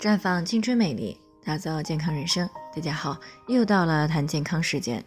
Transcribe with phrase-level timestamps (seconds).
[0.00, 2.48] 绽放青春美丽，打造健康人生。
[2.74, 5.02] 大家好，又到了谈健康时间。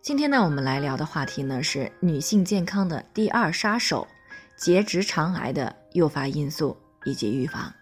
[0.00, 4.06] 今天呢，我们来聊的话题呢是女性健康的第二杀手——
[4.56, 7.72] 结直肠癌的诱发因素以及预防。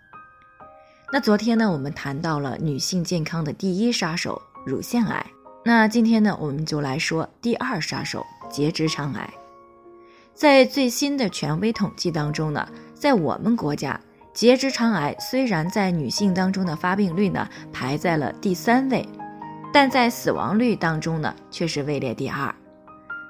[1.13, 5.25] 那昨天呢，我们谈到了女性健康的第一杀手——乳腺癌。
[5.65, 9.33] 那今天呢，我们就来说第二杀手——结直肠癌。
[10.35, 14.01] 在最新的权威统计当中呢，在我们国家。
[14.35, 19.07] 结直肠癌虽然在女性当中的发病率呢排在了第三位，
[19.73, 22.55] 但在死亡率当中呢却是位列第二。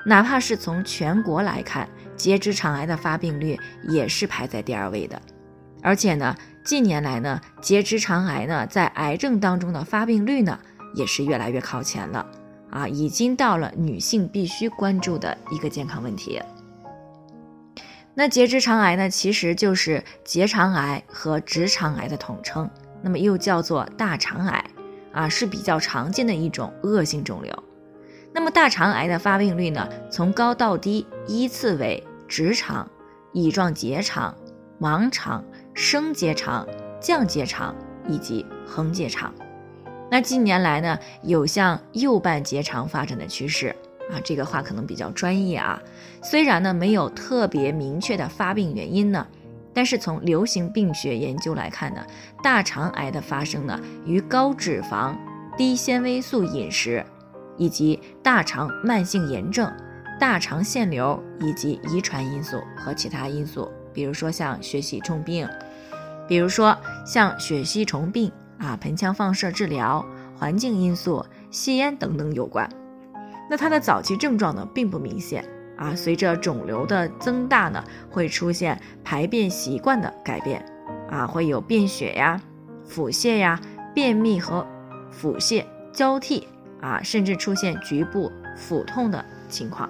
[0.06, 5.20] 哪怕是从全国来看，结直肠癌的发病率也是排在第二位的。
[5.83, 10.59] 而且呢，近年来呢，结直肠癌呢在癌症当中的发病率呢
[10.95, 12.25] 也是越来越靠前了
[12.70, 16.41] 啊，已经到了女性必须关注的一个健康问题。
[18.15, 22.69] 那结直肠癌呢，其实就是结肠癌和直肠癌的统称，
[23.01, 24.64] 那么又叫做大肠癌，
[25.12, 27.64] 啊是比较常见的一种恶性肿瘤。
[28.34, 32.86] 那么大肠癌的发病率呢，从高到低依次为直肠、
[33.33, 34.36] 乙状结肠、
[34.79, 35.42] 盲肠、
[35.73, 36.67] 升结肠、
[37.01, 37.75] 降结肠
[38.08, 39.33] 以及横结肠。
[40.11, 43.75] 那近年来呢，有向右半结肠发展的趋势。
[44.12, 45.80] 啊，这个话可能比较专业啊。
[46.22, 49.27] 虽然呢没有特别明确的发病原因呢，
[49.72, 52.06] 但是从流行病学研究来看呢，
[52.42, 55.16] 大肠癌的发生呢与高脂肪、
[55.56, 57.05] 低纤维素饮食，
[57.56, 59.72] 以及大肠慢性炎症、
[60.20, 65.48] 大肠腺瘤以及遗传因素和其他因素，比如说像血吸虫病，
[66.28, 70.05] 比如说像血吸虫病啊、盆腔放射治疗、
[70.36, 72.68] 环境因素、吸烟等等有关。
[73.53, 75.95] 那它的早期症状呢，并不明显啊。
[75.95, 80.64] 随着肿瘤的增大呢，会出现排便习惯的改变，
[81.11, 82.41] 啊，会有便血呀、
[82.83, 83.61] 腹泻呀、
[83.95, 84.67] 便秘和
[85.11, 86.48] 腹泻交替
[86.80, 89.86] 啊，甚至出现局部腹痛的情况。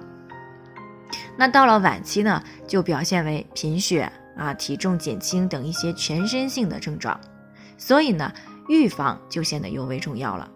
[1.36, 7.16] 那到了晚期呢，就表现为贫血啊、体重减轻等一些全身性的症状。
[7.78, 8.32] 所以呢，
[8.68, 10.50] 预防就显得尤为重要了。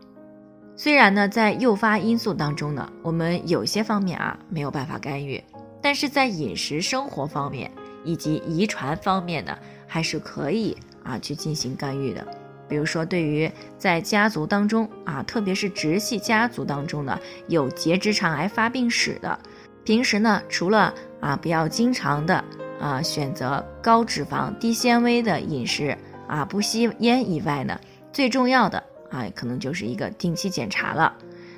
[0.79, 5.43] 虽然呢，在诱发因素当中呢，我们有些方面啊没有办法干预，
[5.81, 7.71] 但是在饮食生活方面
[8.05, 9.57] 以及遗传方面呢，
[9.87, 12.27] 还是可以啊去进行干预的。
[12.69, 19.39] 比如说，对于在家族当中啊，特别是直系家族当中呢，有结直肠癌发病史的，
[19.83, 22.45] 平时呢，除了啊不要经常的
[22.79, 25.97] 啊选择高脂肪、低纤维的饮食
[26.29, 27.81] 啊，不吸烟以外呢，
[28.13, 28.83] 最重要的。
[29.11, 31.13] 啊，可能就是一个定期检查了。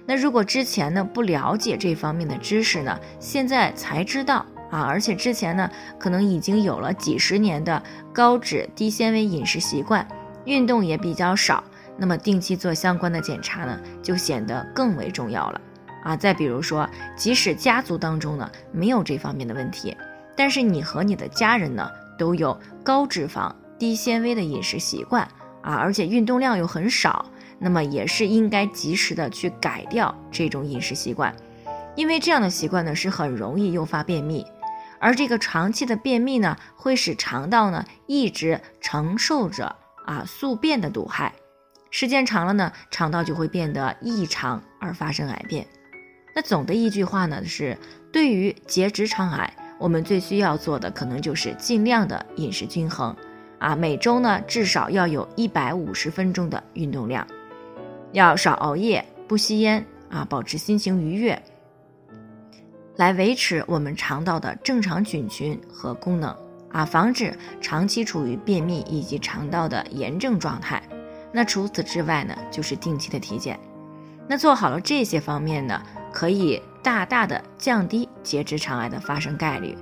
[0.06, 7.82] 那如果之前呢不了解这方面的知识呢，现在才知道啊，而且之前呢可能已经有了几十年的
[8.12, 10.06] 高脂低纤维饮食习惯，
[10.46, 11.62] 运动也比较少，
[11.98, 15.60] 那么定期做相关的检查呢，就显得更为重要了
[16.02, 16.16] 啊。
[16.16, 19.94] 再比如说，即使家族当中呢没有这方面的问题，
[20.34, 21.86] 但是你和你的家人呢
[22.18, 25.28] 都有高脂肪低纤维的饮食习惯
[25.60, 27.26] 啊，而且运动量又很少。
[27.58, 31.34] 那么也是应该及时的去改掉这种饮食习惯，
[31.96, 34.46] 因为这样的习惯呢是很容易诱发便秘，
[35.00, 39.74] 而这个长期的便秘呢会使肠道呢一直承受着
[40.06, 41.34] 啊宿便的毒害，
[41.90, 45.66] 时间长了呢肠道就会变得异常而发生癌变。
[46.36, 47.76] 那总的一句话呢是，
[48.12, 53.16] 对于结直肠癌，我们最需要做的可能就是尽量的饮食均衡
[53.58, 57.26] 啊，每周呢至少要有一百五十分钟的运动量。
[58.12, 61.40] 要少熬夜，不吸烟啊，保持心情愉悦，
[62.96, 66.34] 来维持我们肠道的正常菌群和功能
[66.72, 70.82] 啊，防止长期处于便秘以及肠道的炎症状态。
[71.30, 73.60] 那除此之外呢，就是定期的体检。
[74.26, 79.76] 那做好了这些方面呢，可以大大的降低结直肠癌的发生概率。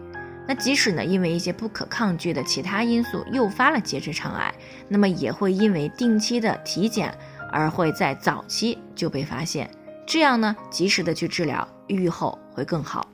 [0.48, 4.54] 那即使呢，因为一些不可抗拒的其他因素诱发了结直肠癌，
[4.88, 7.16] 那么也会因为定期的体检。
[7.56, 9.70] 而会在早期就被发现，
[10.06, 13.08] 这样呢，及时的去治疗，愈后会更好。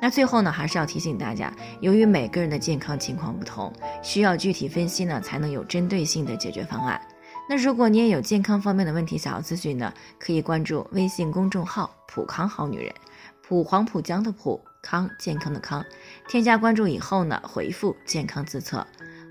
[0.00, 3.72] 那最后呢，还是要提醒大家，由于每个人的健康情况不同，
[4.02, 7.00] 需要具体分析呢，才能有针对性的解决方案。
[7.48, 12.94] 那如果你也有健康方面的问题想要咨询呢，可以关注微信公众号“普康好女人”，
[13.42, 15.84] 普黄浦江的普康健康的康，
[16.28, 18.86] 添加关注以后呢，回复“健康自测”。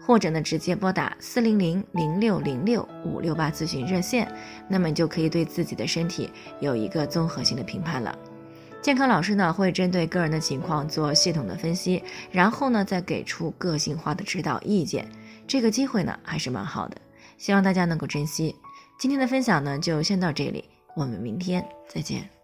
[0.08, 4.26] 或者呢，直接拨打四零零零六零六五六八咨询热线，
[4.70, 6.30] 那么你就可以对自己的身体
[6.62, 8.18] 有一个综合性的评判了。
[8.82, 12.02] 健康老师呢会针对个人的情况做系统的分析，
[12.32, 15.06] 然后呢再给出个性化的指导意见。
[15.46, 16.96] 这个机会呢还是蛮好的，
[17.38, 18.56] 希望大家能够珍惜。
[18.98, 20.64] 今天的分享呢，就先到这里，
[20.96, 22.37] 我们明天再见。